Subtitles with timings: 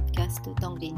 [0.00, 0.94] des.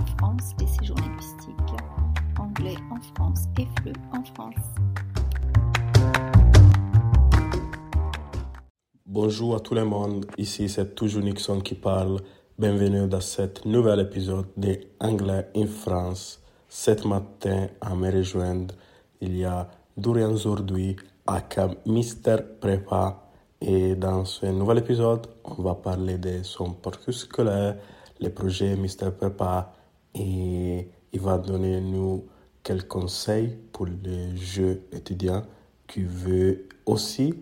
[9.06, 12.20] Bonjour à tout le monde, ici c'est toujours Nixon qui parle.
[12.58, 16.42] Bienvenue dans cet nouvel épisode de Anglais in France.
[16.68, 18.74] Cet matin, à me rejoindre,
[19.20, 23.26] il y a Durian Zourdui, aka Mister Prépa.
[23.62, 27.76] Et dans ce nouvel épisode, on va parler de son parcours scolaire,
[28.20, 29.72] les projets Mister Prépa
[30.14, 32.26] et il va donner nous
[32.62, 35.42] quelques conseils pour les jeunes étudiants
[35.86, 37.34] qui veulent aussi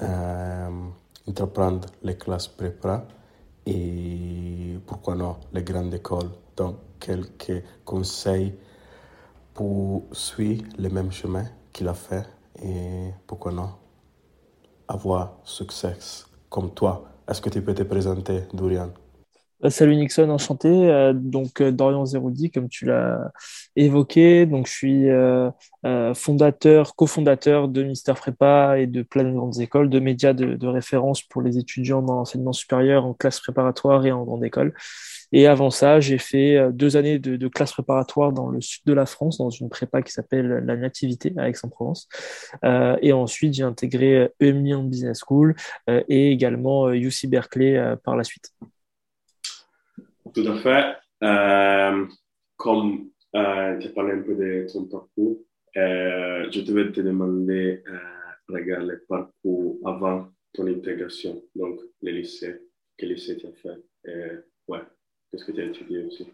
[0.00, 0.68] euh,
[1.26, 3.06] entreprendre les classes prépa
[3.66, 6.30] et pourquoi non les grandes écoles.
[6.56, 8.54] Donc, quelques conseils
[9.54, 12.24] pour suivre le même chemin qu'il a fait
[12.62, 13.70] et pourquoi non
[14.86, 15.96] avoir succès
[16.48, 17.04] comme toi.
[17.28, 18.90] Est-ce que tu peux te présenter, Dorian
[19.68, 20.68] Salut Nixon, enchanté.
[20.68, 23.32] Euh, donc euh, Dorian Zeroudi, comme tu l'as
[23.74, 24.46] évoqué.
[24.46, 25.50] Donc je suis euh,
[26.14, 31.22] fondateur, cofondateur de Mister Prépa et de plein de grandes écoles, de médias de, référence
[31.22, 34.74] pour les étudiants dans l'enseignement supérieur en classe préparatoire et en grande école.
[35.32, 38.82] Et avant ça, j'ai fait euh, deux années de, de, classe préparatoire dans le sud
[38.86, 42.08] de la France, dans une prépa qui s'appelle la Nativité à Aix-en-Provence.
[42.64, 45.54] Euh, et ensuite, j'ai intégré EMLIAN Business School
[45.90, 48.52] euh, et également UC euh, Berkeley euh, par la suite.
[50.34, 50.96] Tout à fait.
[51.22, 52.06] Euh,
[52.56, 55.38] comme tu as parlé un peu de ton parcours,
[55.74, 57.82] je devais te demander,
[58.48, 62.60] regarde le parcours avant ton intégration, donc le lycée,
[62.96, 64.38] quel lycée tu as fait?
[64.68, 64.80] ouais.
[65.30, 66.26] Qu'est-ce que tu as étudié aussi?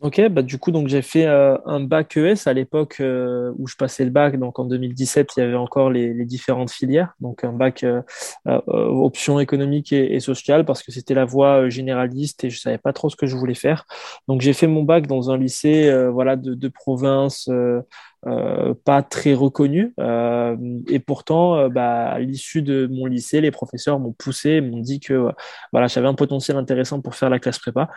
[0.00, 3.66] Ok, bah du coup, donc j'ai fait euh, un bac ES à l'époque euh, où
[3.66, 4.38] je passais le bac.
[4.38, 7.14] Donc en 2017, il y avait encore les, les différentes filières.
[7.20, 8.02] Donc un bac euh,
[8.46, 12.92] euh option économique et, sociale parce que c'était la voie généraliste et je savais pas
[12.92, 13.86] trop ce que je voulais faire.
[14.28, 17.48] Donc j'ai fait mon bac dans un lycée, voilà, de, de province.
[18.26, 19.92] Euh, pas très reconnu.
[20.00, 20.56] Euh,
[20.88, 24.98] et pourtant, euh, bah, à l'issue de mon lycée, les professeurs m'ont poussé, m'ont dit
[25.00, 25.30] que
[25.72, 27.90] voilà, j'avais un potentiel intéressant pour faire la classe prépa.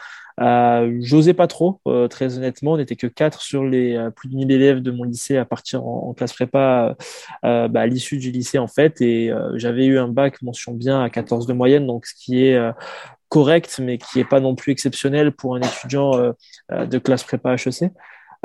[0.99, 2.73] J'osais pas trop, très honnêtement.
[2.73, 5.85] On n'était que quatre sur les plus de 1000 élèves de mon lycée à partir
[5.85, 6.95] en, classe prépa
[7.43, 9.01] bah, à l'issue du lycée, en fait.
[9.01, 12.59] Et j'avais eu un bac mention bien à 14 de moyenne, donc ce qui est
[13.29, 16.11] correct, mais qui est pas non plus exceptionnel pour un étudiant
[16.69, 17.91] de classe prépa HEC.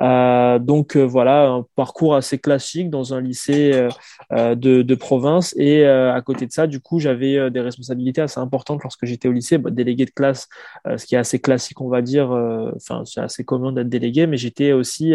[0.01, 3.89] Euh, donc euh, voilà, un parcours assez classique dans un lycée
[4.33, 5.55] euh, de, de, province.
[5.57, 9.33] Et à côté de ça, du coup, j'avais des responsabilités assez importantes lorsque j'étais au
[9.33, 10.49] lycée, bah, délégué de classe,
[10.97, 12.31] ce qui est assez classique, on va dire.
[12.77, 15.15] Enfin, c'est assez commun d'être délégué, mais j'étais aussi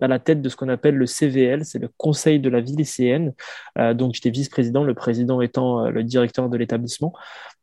[0.00, 2.76] à la tête de ce qu'on appelle le CVL, c'est le Conseil de la vie
[2.76, 3.32] lycéenne.
[3.78, 7.12] Euh, donc j'étais vice-président, le président étant euh, le directeur de l'établissement.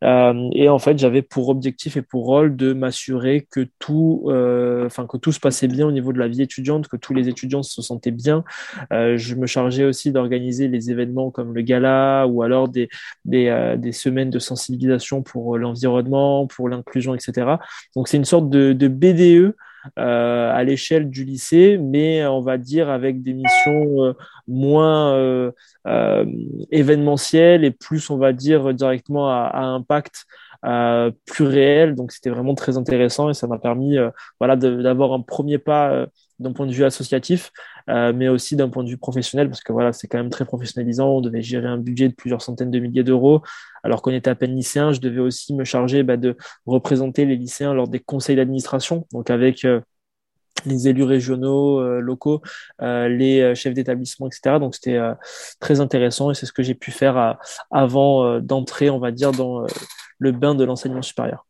[0.03, 4.85] Euh, et en fait, j'avais pour objectif et pour rôle de m'assurer que tout, euh,
[4.85, 7.29] enfin que tout se passait bien au niveau de la vie étudiante, que tous les
[7.29, 8.43] étudiants se sentaient bien.
[8.91, 12.89] Je me chargeais aussi d'organiser les événements comme le gala ou alors des
[13.25, 17.57] des, semaines de sensibilisation pour l'environnement, pour l'inclusion, etc.
[17.95, 19.55] Donc c'est une sorte de, de BDE
[19.95, 24.13] à l'échelle du lycée, mais on va dire avec des missions euh,
[24.47, 25.51] moins euh,
[25.87, 26.25] euh,
[26.71, 30.25] événementielles et plus, on va dire, directement à, à impact
[30.65, 31.95] euh, plus réel.
[31.95, 33.97] Donc c'était vraiment très intéressant et ça m'a permis
[34.39, 36.05] voilà, d'avoir un premier pas
[36.43, 37.51] d'un point de vue associatif,
[37.89, 40.45] euh, mais aussi d'un point de vue professionnel, parce que voilà, c'est quand même très
[40.45, 41.09] professionnalisant.
[41.09, 43.41] On devait gérer un budget de plusieurs centaines de milliers d'euros,
[43.83, 44.91] alors qu'on était à peine lycéen.
[44.91, 49.29] Je devais aussi me charger bah, de représenter les lycéens lors des conseils d'administration, donc
[49.29, 49.81] avec euh,
[50.65, 52.41] les élus régionaux, euh, locaux,
[52.79, 54.59] les chefs d'établissement, etc.
[54.59, 54.99] Donc c'était
[55.59, 57.37] très intéressant et c'est ce que j'ai pu faire
[57.71, 59.65] avant d'entrer, on va dire, dans
[60.19, 61.45] le bain de l'enseignement supérieur.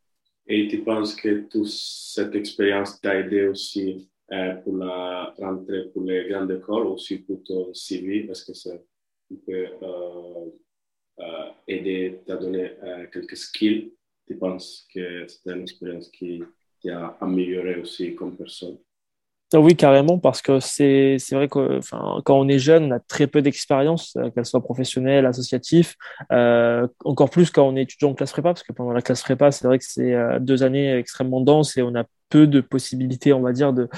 [0.47, 4.09] Et tu penses que toute cette expérience t'a aidé aussi
[4.63, 8.71] pour la rentrée pour les grandes écoles, aussi pour ton CV, est-ce que ça
[9.45, 10.49] peut euh,
[11.19, 13.93] euh, aider, t'a donné euh, quelques skills.
[14.28, 16.43] Tu penses que c'est une expérience qui
[16.84, 18.78] t'a amélioré aussi comme personne?
[19.55, 22.99] Ah oui, carrément, parce que c'est vrai que enfin, quand on est jeune, on a
[22.99, 25.93] très peu d'expérience, qu'elle soit professionnelle, associative,
[27.05, 29.52] encore plus quand on est étudiant en classe prépa, parce que pendant la classe prépa,
[29.52, 32.03] c'est vrai que c'est deux années extrêmement denses et on a
[32.38, 33.90] de possibilités, on va dire, de,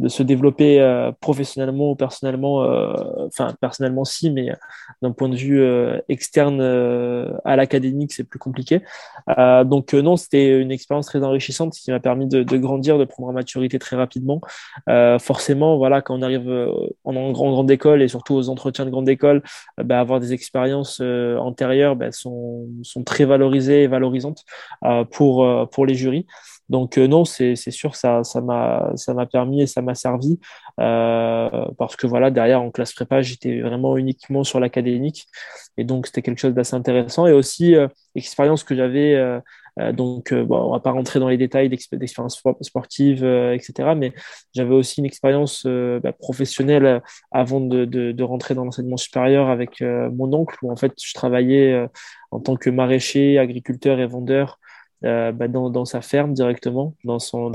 [0.00, 2.92] de se développer euh, professionnellement ou personnellement, euh,
[3.26, 4.50] enfin personnellement si, mais
[5.02, 6.60] d'un point de vue euh, externe
[7.44, 8.82] à l'académique, c'est plus compliqué.
[9.64, 13.32] donc non, c'était une expérience très enrichissante qui m'a permis de, grandir, de prendre en
[13.32, 14.40] maturité très rapidement.
[15.18, 16.48] forcément, voilà, quand on arrive
[17.04, 19.42] en, en grande école et surtout aux entretiens de grande école,
[19.82, 24.44] bah, avoir des expériences antérieures bah, sont, sont très valorisées et valorisantes
[25.10, 26.26] pour, pour les jurys.
[26.70, 30.38] Donc non, c'est sûr, ça m'a permis et ça m'a servi
[30.76, 35.26] parce que voilà derrière en classe prépa, j'étais vraiment uniquement sur l'académique
[35.76, 37.74] et donc c'était quelque chose d'assez intéressant et aussi
[38.14, 39.16] expérience que j'avais
[39.78, 43.94] euh, donc, euh, on va pas rentrer dans les détails d'expérience sportive, euh, etc.
[43.96, 44.12] Mais
[44.54, 50.32] j'avais aussi une expérience bah, professionnelle avant de, de, rentrer dans l'enseignement supérieur avec mon
[50.32, 51.88] oncle, où en fait je travaillais
[52.30, 54.58] en tant que maraîcher, agriculteur et vendeur
[55.02, 57.52] bah, dans, sa ferme directement, dans son,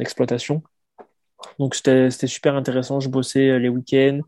[0.00, 0.62] exploitation.
[1.58, 3.00] Donc c'était super intéressant.
[3.00, 4.20] Je bossais euh, les week-ends,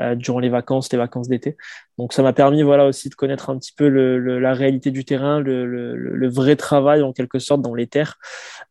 [0.00, 1.56] euh, durant les vacances, les vacances d'été.
[1.98, 5.40] Donc ça m'a permis voilà aussi de connaître un petit peu la réalité du terrain,
[5.40, 8.18] le, vrai travail en quelque sorte dans les terres.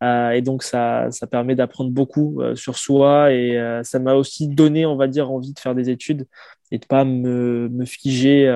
[0.04, 4.96] Euh, et donc ça, permet d'apprendre beaucoup sur soi et ça m'a aussi donné, on
[4.96, 6.28] va dire, envie de faire des études
[6.72, 8.48] et de pas me, me figer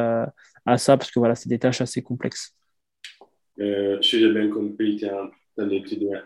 [0.65, 2.55] à ça parce que voilà, c'est des tâches assez complexes.
[3.57, 5.11] Si j'ai bien compris, tu es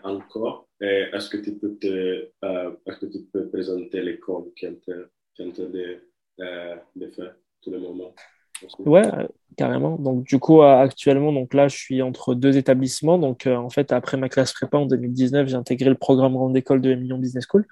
[0.02, 0.68] encore.
[0.80, 5.64] Est-ce que tu peux euh, est-ce que tu peux présenter l'école qui est en train
[5.64, 6.02] de,
[6.40, 8.14] euh, de faire tout le moment?
[8.80, 9.02] Ouais,
[9.56, 9.96] carrément.
[9.96, 13.18] Donc, du coup, actuellement, donc là, je suis entre deux établissements.
[13.18, 16.56] Donc, euh, en fait, après ma classe prépa en 2019, j'ai intégré le programme Grande
[16.56, 17.66] École de Million Business School,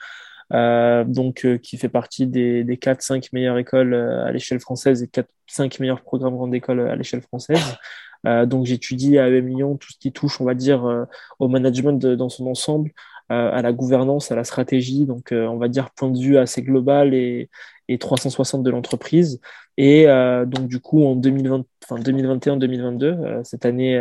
[0.52, 5.80] euh, donc qui fait partie des, des 4-5 meilleures écoles à l'échelle française et 4-5
[5.80, 7.76] meilleurs programmes Grande École à l'échelle française.
[8.26, 11.04] Euh, donc j'étudie à EM Lyon tout ce qui touche, on va dire, euh,
[11.38, 12.92] au management dans son ensemble,
[13.28, 15.06] à la gouvernance, à la stratégie.
[15.06, 17.48] Donc on va dire point de vue assez global et,
[17.88, 19.40] et 360 de l'entreprise.
[19.76, 20.06] Et
[20.46, 24.00] donc du coup en 2020, enfin 2021-2022, cette année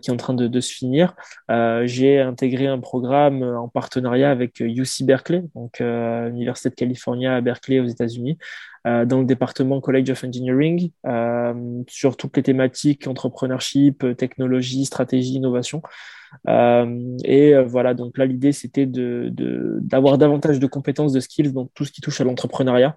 [0.00, 1.14] qui est en train de, de se finir,
[1.84, 7.78] j'ai intégré un programme en partenariat avec UC Berkeley, donc l'université de Californie à Berkeley
[7.78, 8.38] aux États-Unis,
[8.86, 15.34] euh, dans le département College of Engineering euh, sur toutes les thématiques entrepreneurship, technologie, stratégie,
[15.34, 15.82] innovation.
[16.48, 21.52] Euh, et voilà, donc là, l'idée, c'était d'avoir de, d'avoir davantage de compétences, de skills
[21.52, 22.96] dans tout ce qui touche à l'entrepreneuriat.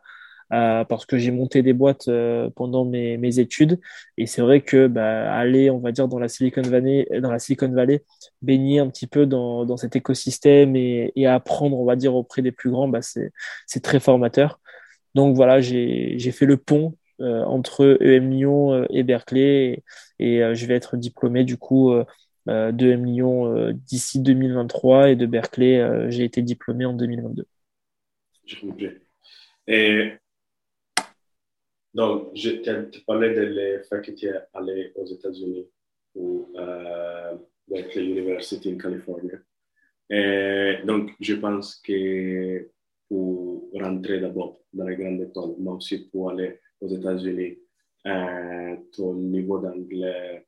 [0.51, 3.79] Euh, parce que j'ai monté des boîtes euh, pendant mes, études
[4.17, 7.39] et c'est vrai que bah, aller on va dire dans la Silicon Valley dans la
[7.39, 8.03] Silicon Valley
[8.41, 12.51] baigner un petit peu dans, dans cet écosystème et, apprendre on va dire auprès des
[12.51, 14.59] plus grands bah, c'est très formateur
[15.15, 19.83] donc voilà, j'ai fait le pont euh, entre EM Lyon euh, et Berkeley
[20.19, 21.93] et, euh, je vais être diplômé du coup
[22.47, 27.45] de EM Lyon d'ici 2023 et de Berkeley, j'ai été diplômé en 2022.
[28.45, 28.87] Je comprends.
[29.67, 30.13] Et
[31.93, 35.67] donc, tu parlais de fait que tu es allé aux États-Unis
[36.15, 37.35] ou euh,
[37.67, 39.31] Berkeley University en Californie.
[40.85, 42.69] Donc, je pense que
[43.07, 47.59] pour rentrer d'abord dans les grandes écoles, mais aussi pour aller aux États-Unis.
[48.05, 50.45] Euh, ton niveau d'anglais,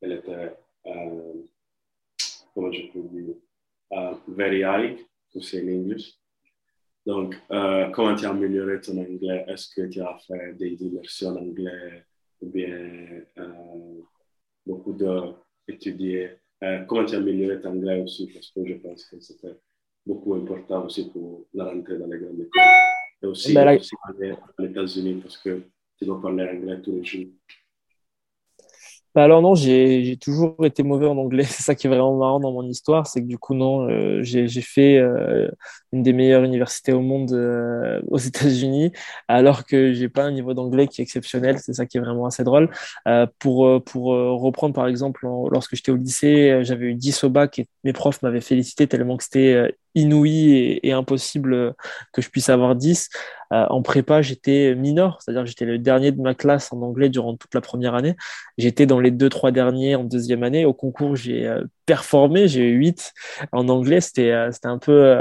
[0.00, 0.56] elle était,
[0.86, 1.34] euh,
[2.54, 3.34] comment je peux dire,
[3.92, 4.98] uh, very high,
[5.32, 6.18] to say in English.
[7.08, 9.44] Donc, euh, comment tu as amélioré ton anglais?
[9.48, 12.04] Est-ce que tu as fait des immersions en anglais
[12.40, 14.00] ou bien euh,
[14.66, 16.32] beaucoup d'étudier?
[16.62, 18.26] Euh, comment tu as amélioré ton anglais aussi?
[18.32, 19.56] Parce que je pense que c'était
[20.04, 22.62] beaucoup important aussi pour la rentrée dans les grandes écoles.
[23.22, 25.62] Et aussi, ben, aussi aller aux États-Unis parce que
[25.96, 27.26] tu dois parler anglais tous les jours.
[29.18, 31.42] Bah alors non, j'ai toujours été mauvais en anglais.
[31.50, 34.20] C'est ça qui est vraiment marrant dans mon histoire, c'est que du coup non, euh,
[34.22, 35.50] j'ai fait euh,
[35.90, 38.92] une des meilleures universités au monde euh, aux États-Unis,
[39.26, 41.58] alors que j'ai pas un niveau d'anglais qui est exceptionnel.
[41.58, 42.70] C'est ça qui est vraiment assez drôle.
[43.40, 44.04] pour pour
[44.40, 48.22] reprendre par exemple, lorsque j'étais au lycée, j'avais eu 10 au bac et mes profs
[48.22, 51.74] m'avaient félicité tellement que c'était inouï et, impossible
[52.12, 53.08] que je puisse avoir 10.
[53.52, 57.36] Euh, en prépa, j'étais mineur, c'est-à-dire j'étais le dernier de ma classe en anglais durant
[57.36, 58.16] toute la première année.
[58.58, 60.64] J'étais dans les deux, trois derniers en deuxième année.
[60.64, 63.14] Au concours, j'ai euh, performé, j'ai eu 8
[63.52, 64.00] en anglais.
[64.00, 65.16] C'était euh, c'était un peu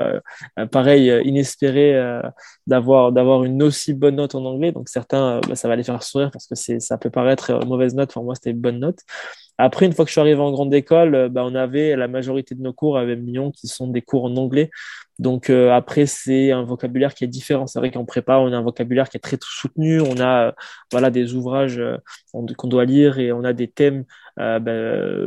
[0.71, 2.21] pareil, inespéré
[2.67, 4.71] d'avoir d'avoir une aussi bonne note en anglais.
[4.71, 8.11] Donc certains, bah, ça va les faire sourire parce que ça peut paraître mauvaise note.
[8.13, 8.99] Pour moi, c'était une bonne note.
[9.57, 12.53] Après, une fois que je suis arrivé en grande école, bah, on avait la majorité
[12.53, 14.69] de nos cours avec Lyon qui sont des cours en anglais.
[15.19, 17.67] Donc euh, après, c'est un vocabulaire qui est différent.
[17.67, 20.01] C'est vrai qu'en prépa, on a un vocabulaire qui est très soutenu.
[20.01, 20.51] On a euh,
[20.91, 21.81] voilà des ouvrages
[22.31, 24.05] qu'on doit lire et on a des thèmes
[24.37, 24.59] bah,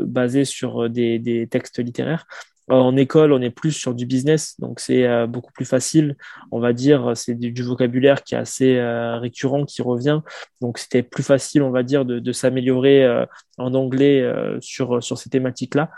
[0.05, 2.27] basés sur des, des textes littéraires.
[2.71, 6.17] En école, on est plus sur du business, donc c'est euh, beaucoup plus facile.
[6.53, 10.21] On va dire, c'est du, vocabulaire qui est assez euh, récurrent, qui revient.
[10.61, 13.27] Donc c'était plus facile, on va dire, de, s'améliorer euh,
[13.59, 14.25] en anglais
[14.61, 15.91] sur sur ces thématiques-là.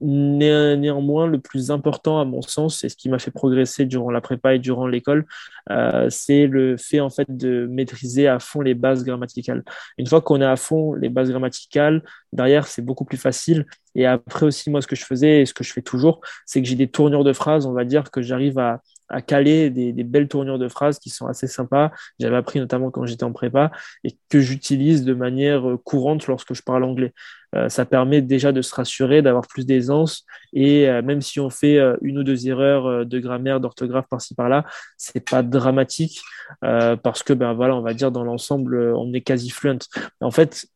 [0.00, 4.20] Néanmoins, le plus important à mon sens, et ce qui m'a fait progresser durant la
[4.20, 5.26] prépa et durant l'école,
[5.70, 9.64] euh, c'est le fait en fait de maîtriser à fond les bases grammaticales.
[9.98, 13.66] Une fois qu'on est à fond les bases grammaticales, derrière c'est beaucoup plus facile.
[13.94, 16.60] Et après aussi, moi, ce que je faisais et ce que je fais toujours, c'est
[16.60, 19.92] que j'ai des tournures de phrases, on va dire, que j'arrive à, à caler des,
[19.92, 21.92] des, belles tournures de phrases qui sont assez sympas.
[22.18, 23.70] J'avais appris notamment quand j'étais en prépa
[24.04, 27.12] et que j'utilise de manière euh, courante lorsque je parle anglais.
[27.54, 31.50] Euh, ça permet déjà de se rassurer, d'avoir plus d'aisance et euh, même si on
[31.50, 34.64] fait une ou deux erreurs de grammaire, d'orthographe par-ci par-là,
[34.96, 36.20] c'est pas dramatique
[36.60, 39.78] parce que ben voilà, on va dire dans l'ensemble, on est quasi fluent.
[40.20, 40.66] En fait,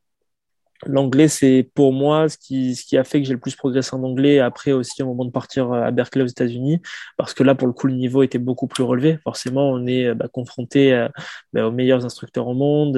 [0.87, 3.95] L'anglais, c'est pour moi ce qui, ce qui a fait que j'ai le plus progressé
[3.95, 6.81] en anglais après aussi au moment de partir euh, à Berkeley aux États-Unis,
[7.19, 9.19] parce que là, pour le coup, le niveau était beaucoup plus relevé.
[9.23, 11.09] Forcément, on est euh, bah, confronté euh,
[11.53, 12.93] bah, aux meilleurs instructeurs au monde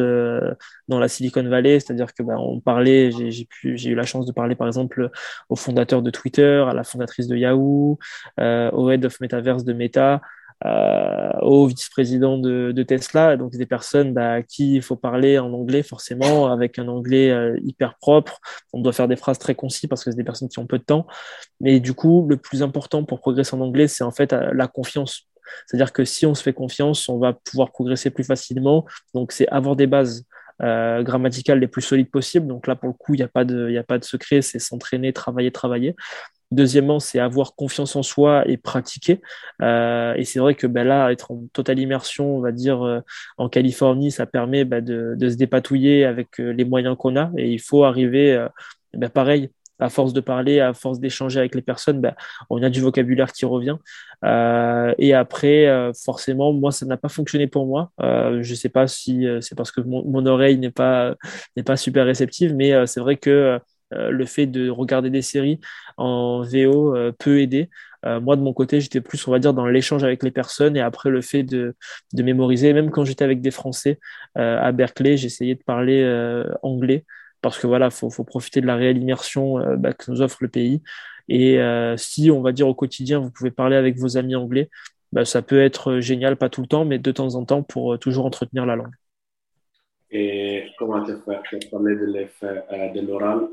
[0.88, 4.54] dans la Silicon Valley, c'est-à-dire que bah, on parlait, j'ai eu la chance de parler
[4.54, 5.10] par exemple
[5.48, 7.98] au fondateur de Twitter, à la fondatrice de Yahoo,
[8.38, 10.20] au head of Metaverse de Meta.
[10.64, 15.52] Euh, au vice-président de, Tesla, donc des personnes bah, à qui il faut parler en
[15.52, 18.40] anglais forcément, avec un anglais euh, hyper propre.
[18.72, 20.78] On doit faire des phrases très concis parce que c'est des personnes qui ont peu
[20.78, 21.06] de temps.
[21.60, 24.68] Mais du coup, le plus important pour progresser en anglais, c'est en fait euh, la
[24.68, 25.28] confiance.
[25.66, 28.86] C'est-à-dire que si on se fait confiance, on va pouvoir progresser plus facilement.
[29.14, 30.24] Donc c'est avoir des bases.
[30.60, 32.46] Grammaticales les plus solides possibles.
[32.46, 35.50] Donc là, pour le coup, il n'y a, a pas de secret, c'est s'entraîner, travailler,
[35.50, 35.96] travailler.
[36.52, 39.22] Deuxièmement, c'est avoir confiance en soi et pratiquer.
[39.62, 43.00] Euh, et c'est vrai que ben là, être en totale immersion, on va dire, euh,
[43.38, 47.30] en Californie, ça permet ben, de, se dépatouiller avec euh, les moyens qu'on a.
[47.38, 48.46] Et il faut arriver,
[48.92, 52.02] ben, pareil, à force de parler, à force d'échanger avec les personnes,
[52.50, 53.78] on a du vocabulaire qui revient.
[54.98, 57.90] Et après, forcément, moi, ça n'a pas fonctionné pour moi.
[57.98, 61.16] Je sais pas si c'est parce que mon, mon oreille n'est pas
[61.56, 63.58] n'est pas super réceptive, mais c'est vrai que
[64.10, 65.60] le fait de regarder des séries
[65.96, 67.70] en VO euh, peut aider.
[68.04, 70.76] Euh, moi, de mon côté, j'étais plus, on va dire, dans l'échange avec les personnes
[70.76, 71.76] et après le fait de,
[72.12, 72.72] de mémoriser.
[72.72, 74.00] Même quand j'étais avec des Français
[74.34, 76.02] à Berkeley, j'essayais de parler
[76.62, 77.04] anglais
[77.42, 80.48] parce que voilà, faut, faut profiter de la réelle immersion bah, que nous offre le
[80.48, 80.82] pays.
[81.28, 81.60] Et
[81.96, 84.68] si, on va dire, au quotidien, vous pouvez parler avec vos amis anglais,
[85.12, 87.98] bah, ça peut être génial, pas tout le temps, mais de temps en temps pour
[88.00, 88.94] toujours entretenir la langue.
[90.14, 91.16] Et comment tu as
[91.70, 93.48] parlé de l'effet euh, de l'oral,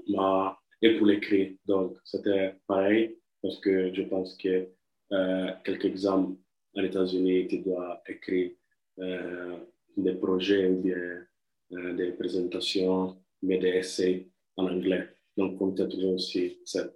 [0.81, 1.57] et pour l'écrit.
[1.65, 4.67] Donc, c'était pareil, parce que je pense que
[5.13, 6.35] euh, quelques examens
[6.75, 8.51] aux États-Unis, tu dois écrire
[8.99, 9.57] euh,
[9.95, 11.25] des projets ou bien
[11.71, 15.07] des présentations, mais des essais en anglais.
[15.37, 16.93] Donc, comme tu as toujours aussi cette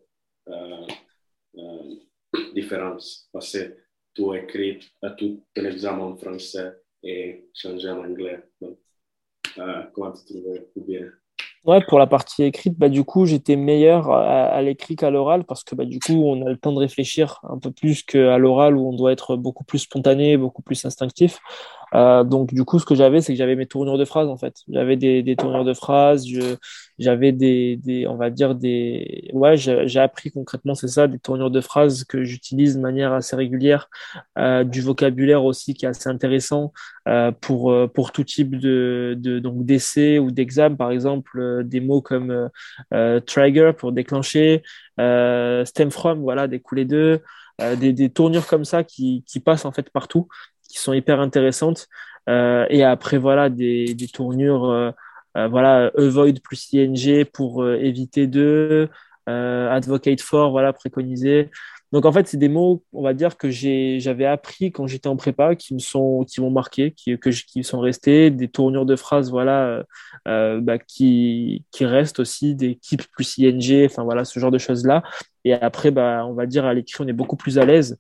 [2.54, 3.78] différence, parce que
[4.14, 4.80] tu écris
[5.18, 8.44] tout ton examen en français et changer en anglais.
[10.82, 11.02] Bien?
[11.66, 15.64] Ouais, pour la partie écrite, bah, du coup, j'étais meilleur à, l'écrit qu'à l'oral parce
[15.64, 18.76] que bah, du coup, on a le temps de réfléchir un peu plus qu'à l'oral
[18.76, 21.40] où on doit être beaucoup plus spontané, beaucoup plus instinctif.
[21.96, 24.38] Euh, donc, du coup, ce que j'avais, c'est que j'avais mes tournures de phrases, en
[24.38, 24.56] fait.
[24.68, 26.26] J'avais des, des tournures de phrases,
[27.00, 29.30] j'avais des, des, on va dire, des.
[29.34, 33.36] Ouais, j'ai appris concrètement, c'est ça, des tournures de phrases que j'utilise de manière assez
[33.36, 33.90] régulière,
[34.38, 36.74] euh, du vocabulaire aussi qui est assez intéressant
[37.08, 41.64] euh, pour, euh, pour tout type de, de donc d'essai ou d'examen, par exemple, euh,
[41.64, 42.50] des mots comme
[42.94, 44.64] euh, trigger pour déclencher,
[44.98, 47.22] stem from, voilà, découler de.
[47.78, 50.28] des, des tournures comme ça qui, qui passent en fait partout
[50.74, 51.88] qui sont hyper intéressantes.
[52.30, 54.92] Euh, et après, voilà, des, tournures, euh,
[55.38, 58.90] euh, voilà, avoid plus ing pour éviter de,
[59.28, 61.52] advocate for, voilà, préconiser.
[61.92, 65.16] Donc en fait, c'est des mots, on va dire que j'avais appris quand j'étais en
[65.16, 68.96] prépa, qui me sont, qui m'ont marqué, qui, que qui sont restés, des tournures de
[68.96, 69.84] phrases, voilà,
[70.28, 74.58] euh, bah, qui, qui restent aussi, des keep plus ing, enfin voilà, ce genre de
[74.58, 75.04] choses là.
[75.46, 77.96] Et après, bah, on va dire à l'écrit, on est beaucoup plus à l'aise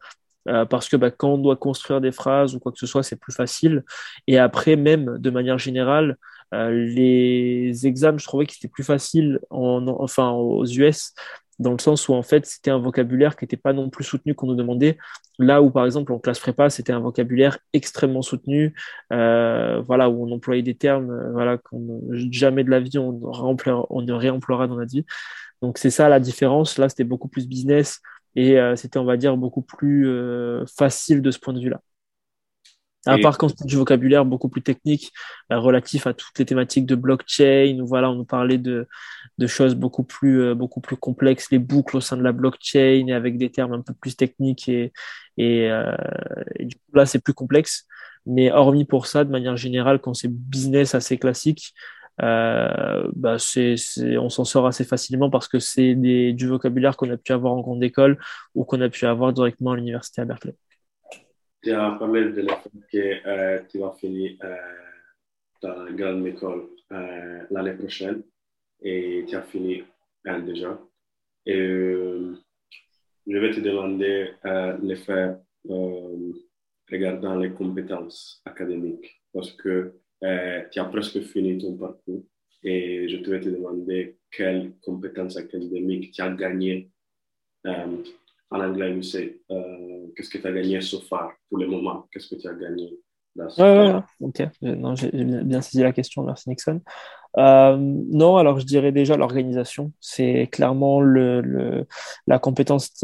[0.48, 3.04] euh, parce que bah, quand on doit construire des phrases ou quoi que ce soit,
[3.04, 3.84] c'est plus facile.
[4.28, 6.18] Et après, même de manière générale,
[6.54, 11.14] euh, les examens, je trouvais que c'était plus facile en, enfin, aux US,
[11.60, 14.36] dans le sens où en fait, c'était un vocabulaire qui n'était pas non plus soutenu
[14.36, 14.98] qu'on nous demandait.
[15.40, 18.76] Là où, par exemple, en classe prépa, c'était un vocabulaire extrêmement soutenu,
[19.12, 24.02] euh, voilà, où on employait des termes, voilà, qu'on jamais de la vie on, on
[24.02, 25.06] ne réemploiera dans notre vie.
[25.62, 26.78] Donc c'est ça la différence.
[26.78, 28.02] Là, c'était beaucoup plus business.
[28.36, 31.82] Et euh, c'était, on va dire, beaucoup plus euh, facile de ce point de vue-là.
[33.06, 35.12] À part quand c'était du vocabulaire beaucoup plus technique,
[35.52, 38.88] euh, relatif à toutes les thématiques de blockchain, où voilà, on nous parlait de,
[39.38, 43.14] de choses beaucoup plus, beaucoup plus complexes, les boucles au sein de la blockchain, et
[43.14, 44.94] avec des termes un peu plus techniques, et,
[45.38, 45.66] et,
[46.56, 47.88] et du coup là, c'est plus complexe.
[48.26, 51.74] Mais hormis pour ça, de manière générale, quand c'est business assez classique,
[52.22, 53.38] euh, bah
[54.20, 57.62] on s'en sort assez facilement parce que c'est du vocabulaire qu'on a pu avoir en
[57.62, 58.20] grande école
[58.54, 60.56] ou qu'on a pu avoir directement à l'université à Berkeley.
[61.62, 64.56] Tu as parlé de la que euh, tu vas finir euh,
[65.62, 66.70] ta grande école
[67.50, 68.22] l'année prochaine
[68.82, 69.84] et tu as fini
[70.46, 70.80] déjà.
[71.48, 71.58] Et
[73.26, 75.38] je vais te demander de faire
[76.92, 82.24] regardant les compétences académiques parce que euh, tu as presque fini ton parcours
[82.64, 86.90] et je te vais te demander quelles compétences académiques tu as gagnées
[87.68, 88.04] euh,
[88.50, 89.00] en anglais.
[89.52, 92.54] Euh, qu'est-ce que tu as gagné so far pour le moment Qu'est-ce que tu as
[92.54, 92.98] gagné
[93.36, 94.96] dans ce ouais, ouais, ok.
[94.96, 96.82] J'ai bien saisi la question, merci Nixon.
[97.38, 99.92] Euh, non, alors je dirais déjà l'organisation.
[100.00, 101.88] C'est clairement le, le,
[102.28, 103.04] la compétence,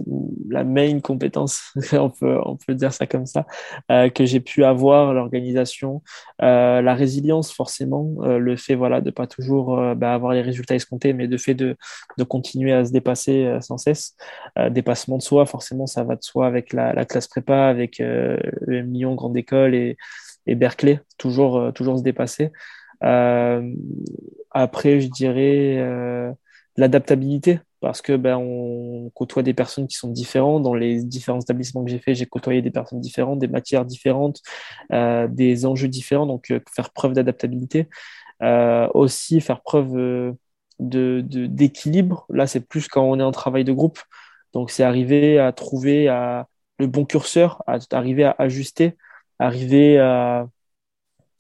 [0.50, 3.46] la main compétence, on peut, on peut dire ça comme ça,
[3.92, 6.04] euh, que j'ai pu avoir, l'organisation,
[6.42, 10.42] euh, la résilience forcément, euh, le fait voilà de pas toujours euh, bah, avoir les
[10.42, 11.76] résultats escomptés, mais de fait de,
[12.18, 14.16] de continuer à se dépasser euh, sans cesse.
[14.72, 18.82] dépassement de soi, forcément, ça va de soi avec la, la classe prépa, avec le
[18.84, 19.98] million grande école et,
[20.48, 22.52] et Berkeley, toujours, toujours se dépasser.
[23.04, 23.74] Euh,
[24.52, 26.32] après, je dirais euh,
[26.78, 30.64] l'adaptabilité parce que ben on côtoie des personnes qui sont différentes.
[30.64, 34.42] Dans les différents établissements que j'ai fait j'ai côtoyé des personnes différentes des matières différentes
[34.92, 36.26] euh, des enjeux différents.
[36.26, 37.88] Donc faire preuve d'adaptabilité.
[38.94, 40.36] Aussi faire preuve
[40.80, 42.26] de d'équilibre.
[42.30, 44.00] Là c'est plus quand on est en travail de groupe.
[44.54, 46.48] Donc c'est arriver à trouver à,
[46.80, 48.98] le bon curseur à arriver à ajuster
[49.40, 50.48] arriver à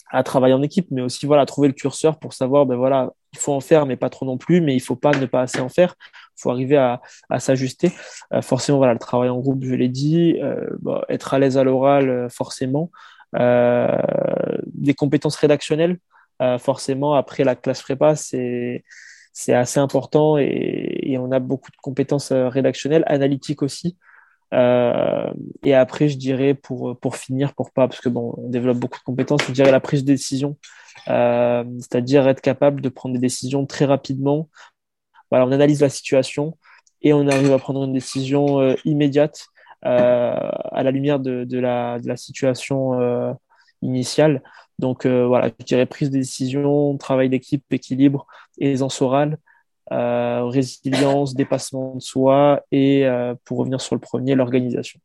[0.09, 3.39] à travailler en équipe, mais aussi voilà trouver le curseur pour savoir ben voilà il
[3.39, 5.59] faut en faire mais pas trop non plus, mais il faut pas ne pas assez
[5.59, 5.95] en faire.
[6.37, 7.91] Il faut arriver à, à s'ajuster.
[8.33, 10.67] Euh, forcément voilà le travail en groupe, je l'ai dit, euh,
[11.09, 12.91] être à l'aise à l'oral euh, forcément,
[13.33, 15.99] des compétences rédactionnelles
[16.57, 18.83] forcément après la classe prépa c'est
[19.33, 23.97] c'est assez important et, on a beaucoup de compétences rédactionnelles, analytiques aussi.
[24.53, 25.31] Euh,
[25.63, 28.99] et après, je dirais pour pour finir, pour pas parce que bon, on développe beaucoup
[28.99, 30.57] de compétences, je dirais la prise de décision,
[31.07, 34.49] euh, c'est-à-dire être capable de prendre des décisions très rapidement.
[35.29, 36.57] Voilà, on analyse la situation
[37.01, 39.47] et on arrive à prendre une décision euh, immédiate
[39.85, 40.33] euh,
[40.71, 43.31] à la lumière de, de, la, de la situation euh,
[43.81, 44.41] initiale.
[44.79, 48.27] Donc voilà, je dirais prise de décision, travail d'équipe, équilibre,
[48.61, 49.37] aisance orale
[49.91, 54.99] euh, résilience, dépassement de soi et euh, pour revenir sur le premier, l'organisation.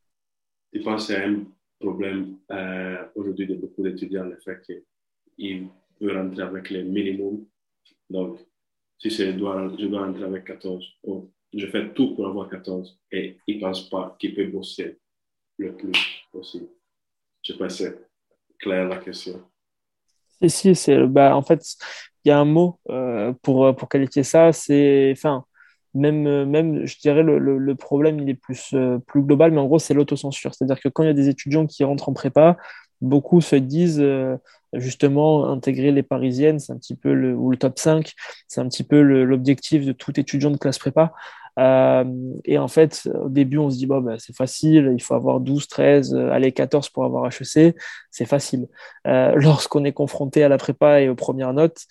[0.72, 1.44] Je pense que c'est un
[1.80, 4.60] problème euh, aujourd'hui de beaucoup d'étudiants, le fait
[5.36, 5.68] qu'ils
[6.00, 7.44] veulent rentrer avec les minimums.
[8.10, 8.38] Donc,
[8.98, 10.84] si je dois, je dois rentrer avec 14,
[11.54, 14.98] je fais tout pour avoir 14 et ils ne pensent pas qu'ils peuvent bosser
[15.58, 15.92] le plus
[16.32, 16.66] possible.
[17.42, 17.98] Je sais pas si c'est
[18.58, 19.42] clair la question.
[20.40, 21.62] Si, si, c'est, bah, en fait,
[22.28, 25.44] y a un mot euh, pour, pour qualifier ça, c'est, enfin,
[25.94, 29.66] même, même, je dirais, le, le, problème, il est plus, euh, plus global, mais en
[29.66, 30.54] gros, c'est l'autocensure.
[30.54, 32.56] C'est-à-dire que quand il y a des étudiants qui rentrent en prépa,
[33.00, 34.36] beaucoup se disent, euh,
[34.72, 38.12] justement, intégrer les parisiennes, c'est un petit peu le, ou le top 5,
[38.48, 41.12] c'est un petit peu l'objectif de tout étudiant de classe prépa.
[41.58, 42.04] Euh,
[42.44, 45.68] et en fait, au début, on se dit, bah, c'est facile, il faut avoir 12,
[45.68, 47.76] 13, euh, allez, 14 pour avoir HEC,
[48.10, 48.66] c'est facile.
[49.06, 51.82] Euh, lorsqu'on est confronté à la prépa et aux premières notes,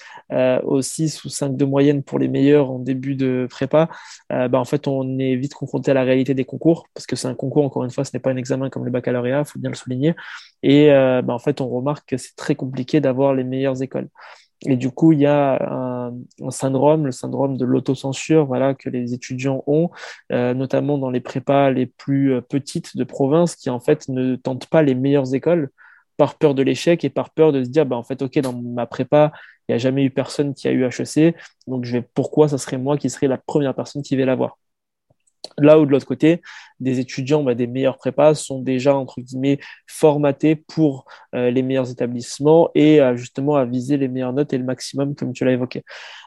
[0.63, 3.89] aux 6 ou 5 de moyenne pour les meilleurs en début de prépa,
[4.30, 7.28] bah, en fait, on est vite confronté à la réalité des concours, parce que c'est
[7.28, 9.60] un concours, encore une fois, ce n'est pas un examen comme le baccalauréat, il faut
[9.60, 10.15] bien le souligner.
[10.63, 14.10] Et bah, en fait, on remarque que c'est très compliqué d'avoir les meilleures écoles.
[14.65, 16.13] Et du coup, il y a un,
[16.49, 19.89] syndrome, le syndrome de l'autocensure, voilà, que les étudiants ont,
[20.32, 24.36] euh, notamment dans les prépas les plus euh, petites de province, qui en fait ne
[24.36, 25.69] tentent pas les meilleures écoles
[26.17, 28.54] par peur de l'échec et par peur de se dire, bah, en fait, ok, dans
[28.54, 29.32] ma prépa,
[29.67, 31.36] il n'y a jamais eu personne qui a eu HEC,
[31.67, 34.58] donc je vais, pourquoi ça serait moi qui serais la première personne qui va l'avoir?
[35.58, 36.41] Là où de l'autre côté,
[36.79, 41.91] des étudiants bah, des meilleurs prépas sont déjà entre guillemets formatés pour euh, les meilleurs
[41.91, 45.84] établissements et justement à viser les meilleures notes et le maximum comme tu l'as évoqué.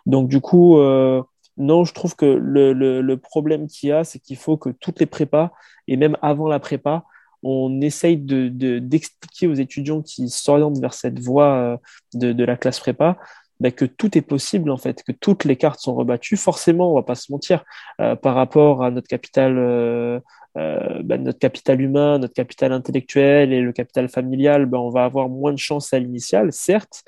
[0.06, 1.22] Donc du coup, euh,
[1.56, 5.06] non, je trouve que le, problème qu'il y a, c'est qu'il faut que toutes les
[5.06, 5.52] prépas
[5.88, 7.04] et même avant la prépa,
[7.42, 8.48] on essaye de
[8.78, 11.76] d'expliquer aux étudiants qui s'orientent vers cette voie euh,
[12.14, 13.18] de la classe prépa
[13.60, 16.36] bah, que tout est possible en fait, que toutes les cartes sont rebattues.
[16.36, 17.64] Forcément, on va pas se mentir
[18.00, 20.20] euh, par rapport à notre capital, euh,
[20.58, 25.04] euh, bah, notre capital humain, notre capital intellectuel et le capital familial, bah, on va
[25.04, 27.04] avoir moins de chance à l'initial, certes.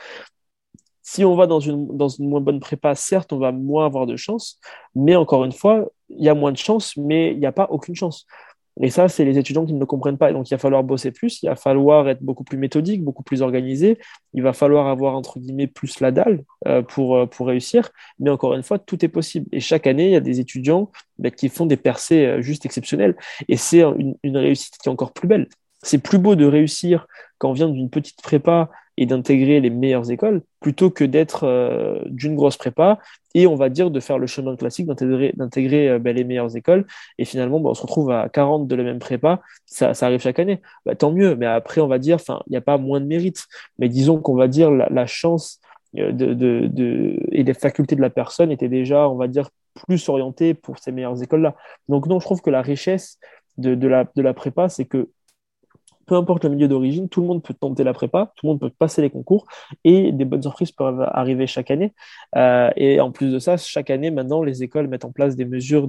[1.02, 4.06] Si on va dans une, dans une moins bonne prépa, certes, on va moins avoir
[4.06, 4.60] de chance,
[4.94, 7.66] mais encore une fois, il y a moins de chance, mais il n'y a pas
[7.70, 8.26] aucune chance.
[8.80, 10.32] Et ça, c'est les étudiants qui ne le comprennent pas.
[10.32, 13.42] donc, il va falloir bosser plus, il va falloir être beaucoup plus méthodique, beaucoup plus
[13.42, 13.98] organisé.
[14.34, 17.90] Il va falloir avoir, entre guillemets, plus la dalle euh, pour, euh, pour réussir.
[18.18, 19.46] Mais encore une fois, tout est possible.
[19.52, 22.66] Et chaque année, il y a des étudiants bah, qui font des percées euh, juste
[22.66, 23.16] exceptionnelles.
[23.48, 23.82] Et c'est
[24.22, 25.48] une réussite qui est encore plus belle.
[25.82, 27.06] C'est plus beau de réussir
[27.38, 32.02] quand on vient d'une petite prépa et d'intégrer les meilleures écoles plutôt que d'être euh,
[32.06, 32.98] d'une grosse prépa
[33.32, 36.84] et on va dire de faire le chemin classique d'intégrer euh, ben, les meilleures écoles.
[37.16, 40.40] Et finalement ben, on se retrouve à 40 de la même prépa ça, arrive chaque
[40.40, 40.60] année.
[40.84, 43.06] Bah, tant mieux mais après on va dire enfin il n'y a pas moins de
[43.06, 43.46] mérite.
[43.78, 45.60] Mais disons qu'on va dire la, chance
[45.96, 49.48] euh, et les facultés de la personne étaient déjà on va dire
[49.86, 51.54] plus orientées pour ces meilleures écoles là
[51.88, 53.20] donc non je trouve que la richesse
[53.58, 53.86] de, de
[54.22, 55.08] la prépa c'est que
[56.08, 58.60] peu importe le milieu d'origine, tout le monde peut tenter la prépa, tout le monde
[58.60, 59.46] peut passer les concours
[59.84, 61.92] et des bonnes surprises peuvent arriver chaque année.
[62.34, 65.44] Euh, et en plus de ça, chaque année, maintenant, les écoles mettent en place des
[65.44, 65.86] mesures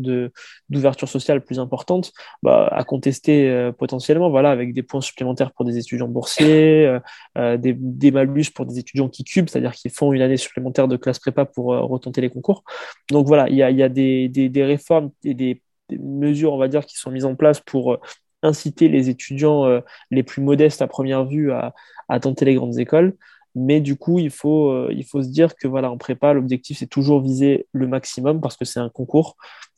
[0.69, 2.11] d'ouverture sociale plus importantes
[2.43, 6.99] bah, à contester euh, potentiellement, voilà, avec des points supplémentaires pour des étudiants boursiers,
[7.37, 10.87] euh, des, des, malus pour des étudiants qui cubent, c'est-à-dire qui font une année supplémentaire
[10.87, 12.63] de classe prépa pour retenter les concours.
[13.09, 16.67] Donc voilà, il y a, y a des, des, réformes et des, mesures, on va
[16.67, 17.97] dire, qui sont mises en place pour
[18.41, 21.73] inciter les étudiants euh, les plus modestes à première vue à,
[22.21, 23.15] tenter les grandes écoles.
[23.55, 26.77] Mais du coup, il faut, euh, il faut se dire que voilà, en prépa, l'objectif,
[26.77, 29.37] c'est toujours viser le maximum parce que c'est un concours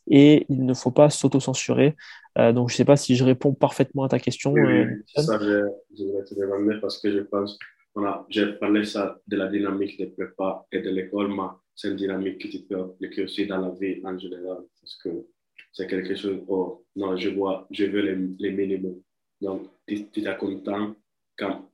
[0.10, 1.96] et il ne faut pas s'auto-censurer.
[2.38, 4.54] Euh, donc, je ne sais pas si je réponds parfaitement à ta question.
[4.54, 5.64] Oui, ça, je,
[6.04, 7.58] voulais te demander parce que je pense,
[7.96, 11.96] voilà, j'ai parlé ça de la dynamique des prépa et de l'école, mais c'est une
[11.96, 15.10] dynamique qui peut appliquer aussi dans la vie en général parce que
[15.72, 19.02] c'est quelque chose, oh, non, je vois, je veux les, les minimums.
[19.40, 20.96] Donc, tu es content
[21.38, 21.70] quand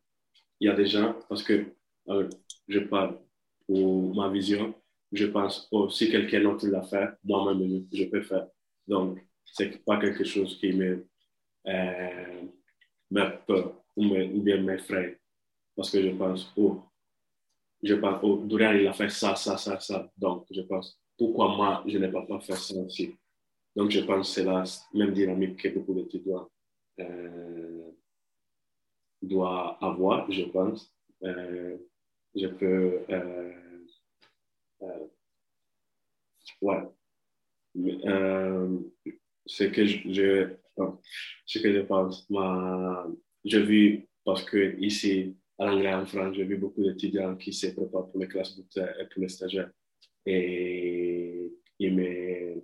[0.59, 1.65] il y a des gens, parce que
[2.09, 2.29] euh,
[2.67, 3.19] je parle
[3.67, 4.73] pour ma vision,
[5.11, 8.47] je pense, oh, si quelqu'un d'autre l'a fait, moi-même, je peux faire.
[8.87, 11.07] Donc, c'est pas quelque chose qui me,
[11.67, 12.43] euh,
[13.45, 15.19] peur ou, me, ou bien m'effraie.
[15.75, 16.81] Parce que je pense, oh,
[17.83, 20.11] je pense, oh, Dorian, il a fait ça, ça, ça, ça.
[20.17, 23.15] Donc, je pense, pourquoi moi, je n'ai pas, pas fait ça aussi?
[23.77, 24.63] Donc, je pense que c'est la
[24.95, 26.49] même dynamique que beaucoup d'étudiants
[26.99, 27.91] euh,
[29.21, 30.91] doivent avoir, je pense.
[31.21, 31.77] Euh,
[32.35, 33.01] je peux.
[33.11, 33.53] Euh,
[34.81, 35.07] euh
[36.59, 36.87] ouais.
[39.45, 40.55] Ce que je,
[41.45, 43.07] je pense, ma,
[43.45, 47.67] j'ai vu, parce que ici, à l'anglais en France, j'ai vu beaucoup d'étudiants qui se
[47.67, 49.69] préparent pour les classes et pour les stagiaires.
[50.25, 52.63] Et ils me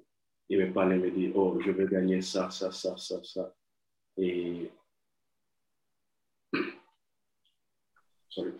[0.53, 3.55] il me parle et me dit, oh, je vais gagner ça, ça, ça, ça, ça.
[4.17, 4.69] Et
[8.29, 8.51] Sorry.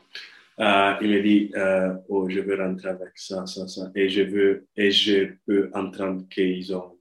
[0.60, 3.92] Euh, il me dit, euh, oh, je veux rentrer avec ça, ça, ça.
[3.96, 7.00] Et je veux, et je peux entendre qu'ils ont,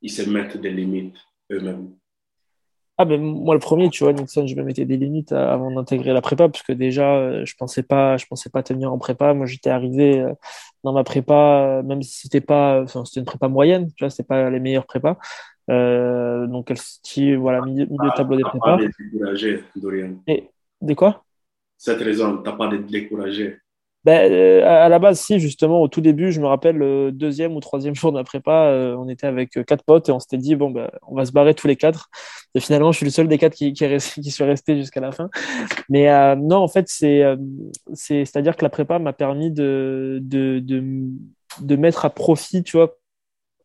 [0.00, 1.16] ils se mettent des limites
[1.50, 1.96] eux-mêmes.
[2.96, 6.12] Ah ben moi le premier, tu vois, Nixon, je me mettais des limites avant d'intégrer
[6.12, 9.34] la prépa parce que déjà euh, je pensais pas, je pensais pas tenir en prépa.
[9.34, 10.32] Moi j'étais arrivé euh,
[10.84, 14.10] dans ma prépa, euh, même si c'était pas, enfin, c'était une prépa moyenne, tu vois,
[14.10, 15.18] c'était pas les meilleures prépas.
[15.70, 18.76] Euh, donc elle se voilà milieu, milieu de tableau des prépas.
[18.76, 20.10] Pas découragé, Dorian.
[20.28, 21.24] Et des quoi?
[21.76, 23.58] Cette raison, t'as pas de découragé.
[24.04, 27.56] Ben, euh, à la base, si, justement, au tout début, je me rappelle, le deuxième
[27.56, 30.20] ou troisième jour de la prépa, euh, on était avec euh, quatre potes et on
[30.20, 32.10] s'était dit, bon, ben, on va se barrer tous les quatre.
[32.54, 34.76] Et finalement, je suis le seul des quatre qui, qui, est resté, qui suis resté
[34.76, 35.30] jusqu'à la fin.
[35.88, 37.22] Mais non, en fait, c'est,
[37.94, 40.84] c'est, c'est-à-dire que la prépa m'a permis de, de, de,
[41.60, 42.96] de mettre à profit, tu vois,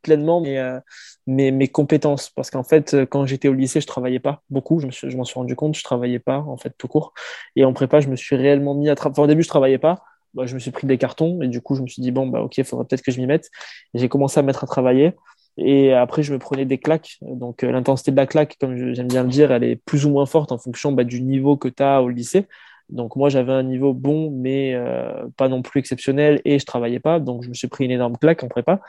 [0.01, 0.79] pleinement mes,
[1.27, 2.29] mes, mes, compétences.
[2.29, 4.79] Parce qu'en fait, quand j'étais au lycée, je travaillais pas beaucoup.
[4.79, 7.13] Je, me m'en suis rendu compte, je travaillais pas, en fait, tout court.
[7.55, 9.13] Et en prépa, je me suis réellement mis à travailler.
[9.19, 11.61] Enfin, au début, je travaillais pas bah, je me suis pris des cartons et du
[11.61, 13.49] coup, je me suis dit, bon, bah, ok, il faudrait peut-être que je m'y mette.
[13.93, 15.13] J'ai commencé à mettre à travailler
[15.57, 17.17] et après, je me prenais des claques.
[17.21, 20.09] Donc, euh, l'intensité de la claque, comme j'aime bien le dire, elle est plus ou
[20.09, 22.47] moins forte en fonction bah, du niveau que tu as au lycée.
[22.89, 26.99] Donc, moi, j'avais un niveau bon, mais euh, pas non plus exceptionnel et je travaillais
[26.99, 27.19] pas.
[27.19, 28.81] Donc, je me suis pris une énorme claque en prépa.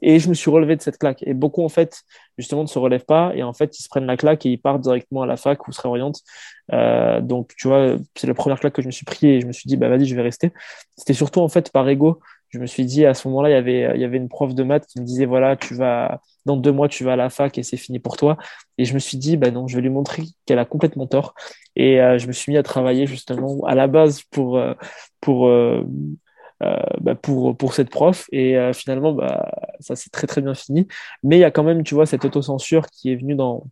[0.00, 1.22] Et je me suis relevé de cette claque.
[1.26, 2.02] Et beaucoup, en fait,
[2.36, 3.32] justement, ne se relèvent pas.
[3.34, 5.66] Et en fait, ils se prennent la claque et ils partent directement à la fac
[5.66, 6.20] ou se réorientent.
[6.72, 9.46] Euh, donc, tu vois, c'est la première claque que je me suis pris et je
[9.46, 10.52] me suis dit, bah, vas-y, je vais rester.
[10.96, 12.20] C'était surtout, en fait, par ego.
[12.50, 14.54] Je me suis dit, à ce moment-là, il y avait, il y avait une prof
[14.54, 17.28] de maths qui me disait, voilà, tu vas, dans deux mois, tu vas à la
[17.28, 18.38] fac et c'est fini pour toi.
[18.78, 21.34] Et je me suis dit, bah non, je vais lui montrer qu'elle a complètement tort.
[21.76, 24.72] Et euh, je me suis mis à travailler, justement, à la base pour, euh,
[25.20, 25.50] pour,
[26.60, 28.26] bah, pour, pour cette prof.
[28.32, 30.86] Et euh, finalement, bah, ça s'est très très bien fini.
[31.22, 33.64] Mais il y a quand même, tu vois, cette autocensure qui est venue dans,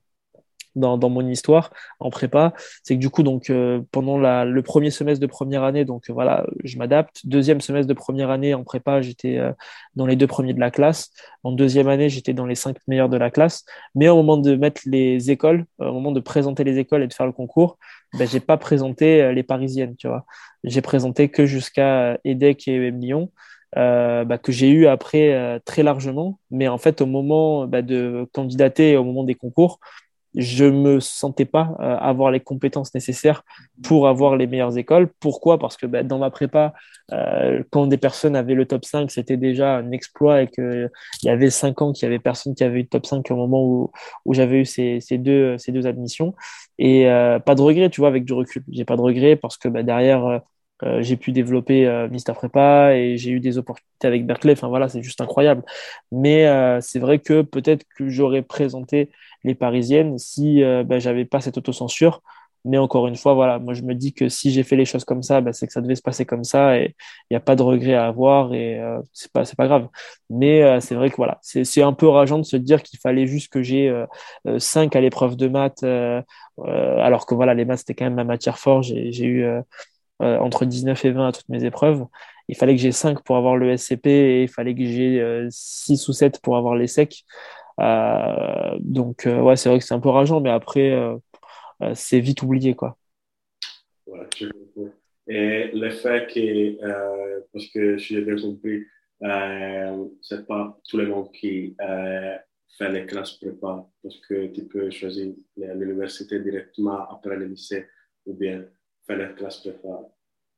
[0.76, 2.52] dans, dans, mon histoire en prépa,
[2.84, 6.10] c'est que du coup, donc, euh, pendant la, le premier semestre de première année, donc
[6.10, 7.26] voilà, je m'adapte.
[7.26, 9.52] Deuxième semestre de première année en prépa, j'étais euh,
[9.96, 11.10] dans les deux premiers de la classe.
[11.42, 13.64] En deuxième année, j'étais dans les cinq meilleurs de la classe.
[13.94, 17.14] Mais au moment de mettre les écoles, au moment de présenter les écoles et de
[17.14, 17.78] faire le concours,
[18.18, 20.24] ben, j'ai pas présenté les parisiennes, tu vois.
[20.64, 23.30] J'ai présenté que jusqu'à EDEC et Lyon.
[23.76, 26.38] Euh, bah, que j'ai eu après euh, très largement.
[26.50, 29.80] Mais en fait, au moment bah, de candidater, au moment des concours,
[30.36, 33.42] je me sentais pas euh, avoir les compétences nécessaires
[33.82, 35.08] pour avoir les meilleures écoles.
[35.18, 35.58] Pourquoi?
[35.58, 36.74] Parce que bah, dans ma prépa,
[37.70, 40.90] quand des personnes avaient le top 5, c'était déjà un exploit et qu'il
[41.22, 43.36] y avait 5 ans qu'il y avait personne qui avait eu le top 5 au
[43.36, 43.64] moment
[44.24, 46.34] où, j'avais eu ces, deux, ces deux admissions.
[46.78, 48.64] Et pas de regret, tu vois, avec du recul.
[48.72, 50.40] J'ai pas de regret parce que derrière,
[50.84, 54.52] euh, j'ai pu développer euh, Mister Prépa et j'ai eu des opportunités avec Berkeley.
[54.52, 55.62] Enfin voilà, c'est juste incroyable.
[56.12, 59.10] Mais euh, c'est vrai que peut-être que j'aurais présenté
[59.44, 62.22] les Parisiennes si ben, j'avais pas cette autocensure.
[62.64, 65.04] Mais encore une fois, voilà, moi je me dis que si j'ai fait les choses
[65.04, 66.96] comme ça, ben, c'est que ça devait se passer comme ça et
[67.30, 68.80] il n'y a pas de regret à avoir et
[69.12, 69.88] c'est pas c'est pas grave.
[70.30, 73.26] Mais c'est vrai que voilà, c'est c'est un peu rageant de se dire qu'il fallait
[73.28, 73.94] juste que j'ai
[74.58, 78.58] 5 à l'épreuve de maths alors que voilà, les maths c'était quand même ma matière
[78.58, 78.84] forte.
[78.84, 79.46] J'ai j'ai eu
[80.22, 82.06] euh, entre 19 et 20 à toutes mes épreuves.
[82.48, 86.08] Il fallait que j'ai 5 pour avoir le SCP et il fallait que j'ai 6
[86.08, 87.24] euh, ou 7 pour avoir les secs.
[87.80, 90.96] Euh, donc, ouais, c'est vrai que c'est un peu rageant, mais après,
[91.94, 92.96] c'est vite oublié, quoi.
[95.28, 98.84] Et le fait que, parce que si j'ai bien compris,
[99.22, 101.74] euh, c'est pas tout le monde qui
[102.78, 107.86] fait les classes prépa, parce que tu peux choisir l'université directement après le lycée
[108.26, 108.64] ou bien
[109.06, 110.00] faire la classe prépa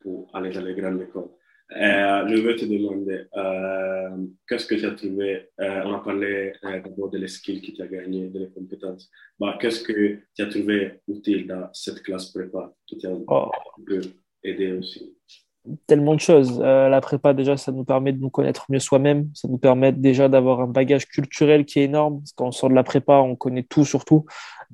[0.01, 1.31] pour aller dans les grandes écoles.
[1.77, 6.55] Euh, je veux te demander, euh, qu'est-ce que tu as trouvé euh, On a parlé
[6.63, 9.11] d'abord de les skills que tu as gagné, de les compétences.
[9.39, 13.51] Bah, qu'est-ce que tu as trouvé utile dans cette classe prépa qui t'a oh.
[14.43, 15.15] aidé aussi
[15.87, 16.61] tellement de choses.
[16.61, 19.29] la prépa, déjà, ça nous permet de nous connaître mieux soi-même.
[19.35, 22.21] Ça nous permet déjà d'avoir un bagage culturel qui est énorme.
[22.21, 24.25] Parce qu'on sort de la prépa, on connaît tout sur tout.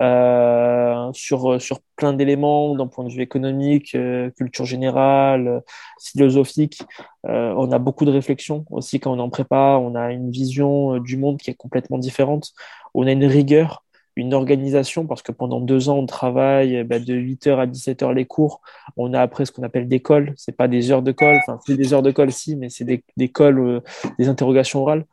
[0.03, 5.61] Euh, sur, sur plein d'éléments d'un point de vue économique, euh, culture générale, euh,
[6.03, 6.83] philosophique.
[7.25, 10.99] on a beaucoup de réflexions aussi quand on est en prépa, on a une vision
[10.99, 12.53] du monde qui est complètement différente.
[12.95, 13.85] On a une rigueur,
[14.17, 18.27] une organisation, parce que pendant deux ans, on travaille bah, de 8h à 17h les
[18.27, 18.61] cours.
[18.97, 20.35] On a après ce qu'on appelle des cols.
[20.37, 22.85] C'est pas des heures de colle, enfin, c'est des heures de colle, si, mais c'est
[22.85, 23.83] des, des cols,
[24.19, 25.05] des interrogations orales.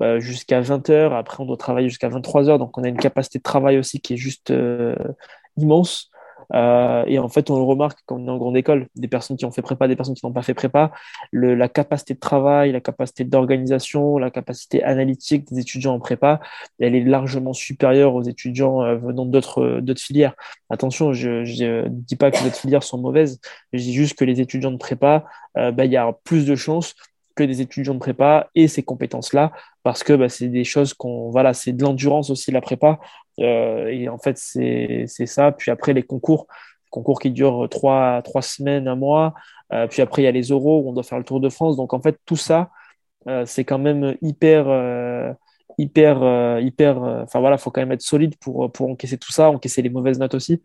[0.00, 1.12] Euh, jusqu'à 20h.
[1.12, 2.58] Après, on doit travailler jusqu'à 23h.
[2.58, 4.94] Donc, on a une capacité de travail aussi qui est juste euh,
[5.56, 6.10] immense.
[6.52, 9.36] Euh, et en fait, on le remarque quand on est en grande école, des personnes
[9.36, 10.90] qui ont fait prépa, des personnes qui n'ont pas fait prépa,
[11.32, 16.40] la capacité de travail, la capacité d'organisation, la capacité analytique des étudiants en prépa,
[16.80, 20.34] elle est largement supérieure aux étudiants venant d'autres filières.
[20.70, 23.38] Attention, je ne dis pas que d'autres filières sont mauvaises,
[23.72, 26.96] je dis juste que les étudiants de prépa, bah, il y a plus de chances
[27.36, 31.30] que des étudiants de prépa et ces compétences-là, parce que bah, c'est des choses qu'on,
[31.30, 32.98] voilà, c'est de l'endurance aussi la prépa.
[33.38, 35.52] Euh, et en fait, c'est ça.
[35.52, 36.46] Puis après, les concours,
[36.90, 39.34] concours qui durent trois, trois semaines, un mois.
[39.72, 41.48] Euh, puis après, il y a les euros où on doit faire le Tour de
[41.48, 41.76] France.
[41.76, 42.70] Donc en fait, tout ça,
[43.28, 45.36] euh, c'est quand même hyper,
[45.78, 46.98] hyper, hyper.
[46.98, 50.18] Enfin voilà, faut quand même être solide pour, pour encaisser tout ça, encaisser les mauvaises
[50.18, 50.62] notes aussi.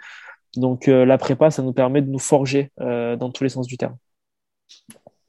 [0.57, 3.95] Donc la prépa, ça nous permet de nous forger dans tous les sens du terme.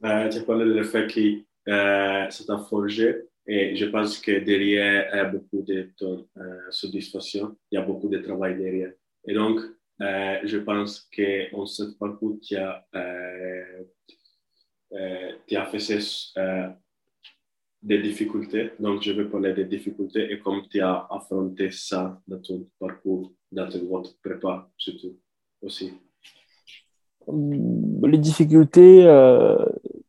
[0.05, 5.17] Euh, tu parlé du fait que c'est un forgé et je pense que derrière il
[5.17, 8.93] y a beaucoup de ton euh, satisfaction, il y a beaucoup de travail derrière.
[9.27, 9.61] Et donc,
[10.03, 13.85] euh, je pense qu'en ce parcours, tu as, euh,
[14.93, 15.79] euh, tu as fait
[16.39, 16.69] euh,
[17.83, 18.73] des difficultés.
[18.79, 23.33] Donc, je vais parler des difficultés et comment tu as affronté ça dans ton parcours,
[23.53, 25.19] dans votre prépa surtout
[25.63, 25.93] aussi.
[27.29, 29.05] Les difficultés,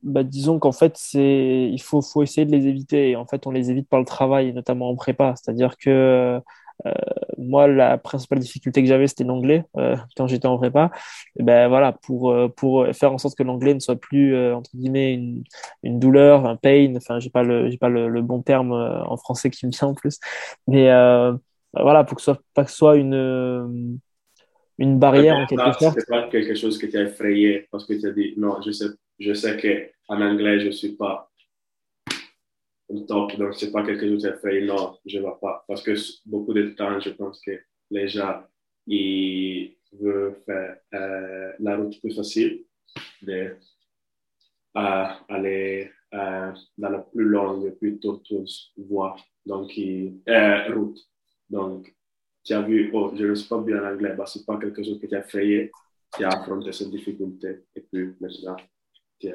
[0.08, 3.12] bah, disons qu'en fait, c'est, il faut, faut essayer de les éviter.
[3.12, 5.36] Et en fait, on les évite par le travail, notamment en prépa.
[5.36, 6.42] C'est-à-dire que
[6.86, 6.92] euh,
[7.38, 10.92] moi, la principale difficulté que j'avais, c'était l'anglais euh, quand j'étais en prépa.
[11.40, 14.70] Et ben voilà, pour euh, pour faire en sorte que l'anglais ne soit plus entre
[14.76, 15.44] guillemets une,
[15.84, 16.94] une douleur, un pain.
[16.98, 19.90] Enfin, j'ai pas le j'ai pas le, le, bon terme en français qui me vient
[19.90, 20.20] en plus.
[20.68, 20.86] Mais
[21.74, 24.00] voilà, pour que ce soit pas que ce soit une
[24.80, 26.00] une barrière en quelque sorte.
[26.00, 28.72] C'est pas quelque chose que tu as effrayé parce que tu as dit non, je
[28.72, 28.86] sais,
[29.20, 29.58] je sais
[30.08, 31.30] qu'en anglais, je suis pas
[33.08, 34.66] top, donc c'est pas quelque chose qui a effrayé.
[34.66, 35.64] Non, je ne vais pas.
[35.68, 35.94] Parce que
[36.26, 37.52] beaucoup de temps, je pense que
[37.92, 38.44] les gens,
[38.86, 42.64] ils veulent faire euh, la route plus facile,
[43.28, 43.54] euh,
[44.74, 49.16] aller euh, dans la plus longue, plus tortueuse voie,
[49.46, 49.72] donc,
[50.70, 51.00] route.
[51.50, 51.96] Donc,
[52.44, 54.58] tu as vu, oh, je ne suis pas bien en anglais, bah, ce n'est pas
[54.58, 55.72] quelque chose que tu as fait,
[56.16, 58.56] tu as affronté cette difficulté, et puis maintenant,
[59.20, 59.34] tu es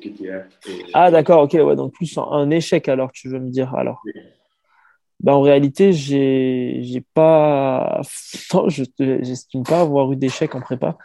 [0.00, 0.88] ce.
[0.94, 4.02] Ah, d'accord, ok, ouais, donc plus un échec alors, tu veux me dire, alors.
[5.20, 8.00] Ben, en réalité, j'ai, pas,
[8.54, 10.96] non, je n'estime pas avoir eu d'échec en prépa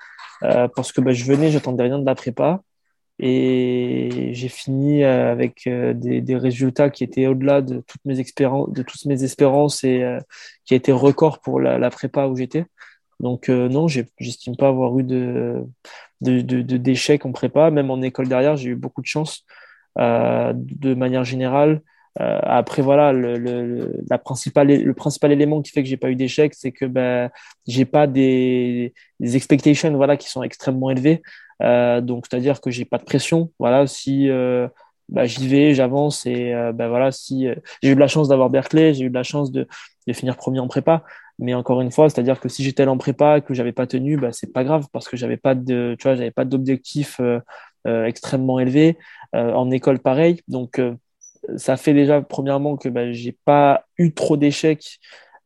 [0.44, 2.62] euh, parce que ben, je venais, j'attendais rien de la prépa
[3.20, 8.20] et j'ai fini euh, avec euh, des, des, résultats qui étaient au-delà de toutes mes
[8.20, 10.20] expériences, de toutes mes espérances et euh,
[10.66, 12.66] qui a été record pour la, la prépa où j'étais.
[13.20, 15.64] Donc non, j'estime pas avoir eu de
[16.22, 17.72] d'échecs en prépa.
[17.72, 19.46] Même en école derrière, j'ai eu beaucoup de chance.
[19.98, 21.82] de manière générale,
[22.20, 26.16] après voilà, le, le, la principale, le principal élément qui fait que j'ai pas eu
[26.16, 27.30] d'échecs, c'est que ben
[27.68, 31.22] j'ai pas des, des expectations voilà qui sont extrêmement élevées.
[31.64, 33.52] Euh, donc, c'est-à-dire que j'ai pas de pression.
[33.60, 34.68] Voilà, si euh,
[35.10, 37.48] bah, j'y vais, j'avance et euh, bah, voilà, si
[37.82, 39.68] j'ai eu de la chance d'avoir Berkeley, j'ai eu de la chance de,
[40.08, 41.04] de finir premier en prépa.
[41.40, 44.32] Mais encore une fois, c'est-à-dire que si j'étais en prépa que j'avais pas tenu, bah,
[44.32, 48.60] c'est pas grave parce que j'avais pas de, tu vois, j'avais pas d'objectif euh, extrêmement
[48.60, 48.98] élevé.
[49.34, 50.42] en école, pareil.
[50.48, 50.82] Donc,
[51.58, 55.00] ça fait déjà, premièrement, que bah, j'ai pas eu trop d'échecs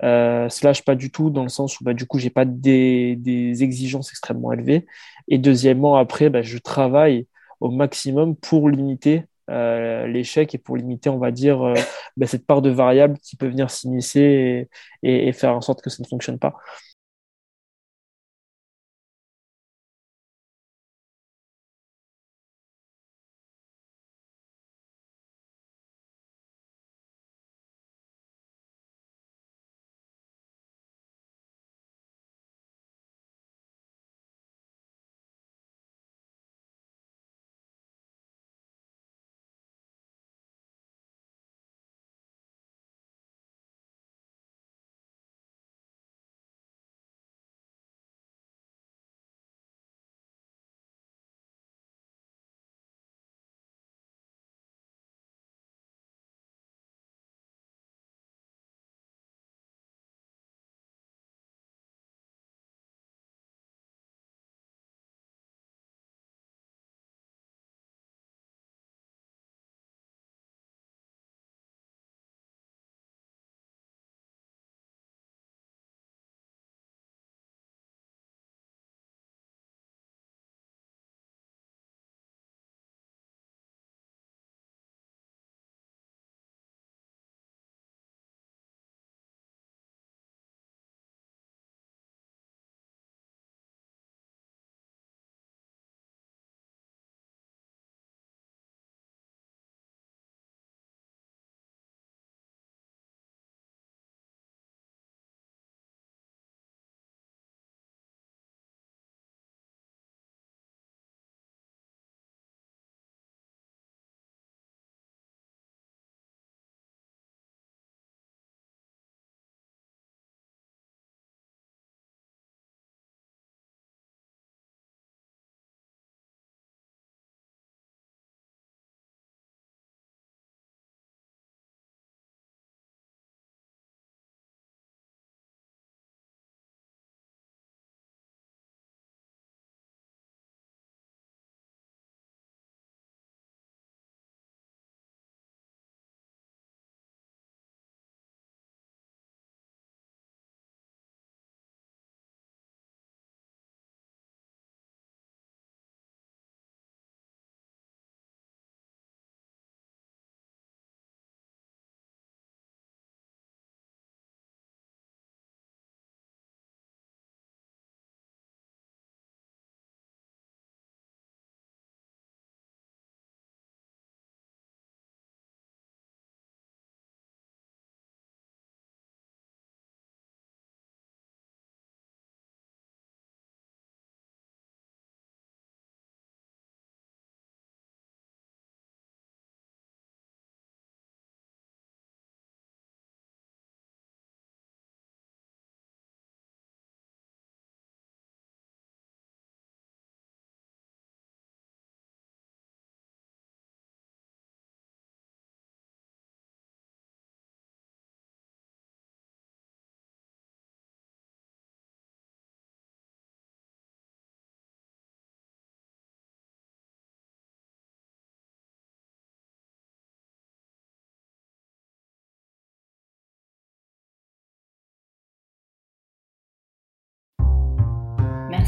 [0.03, 3.15] euh, slash pas du tout dans le sens où bah, du coup j'ai pas des,
[3.17, 4.87] des, exigences extrêmement élevées
[5.27, 7.27] et deuxièmement après bah, je travaille
[7.59, 11.73] au maximum pour limiter euh, l'échec et pour limiter on va dire euh,
[12.17, 13.69] bah, cette part de variable qui peut venir
[15.03, 16.55] et, et, faire en sorte que ça ne fonctionne pas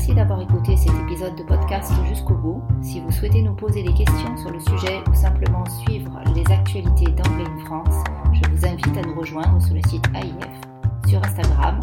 [0.03, 2.61] Merci d'avoir écouté cet épisode de podcast jusqu'au bout.
[2.81, 7.09] Si vous souhaitez nous poser des questions sur le sujet ou simplement suivre les actualités
[7.11, 11.79] d'Anglais France, je vous invite à nous rejoindre sur le site AIF, sur Instagram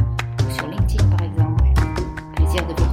[0.46, 1.64] ou sur LinkedIn par exemple.
[2.36, 2.89] Plaisir de vous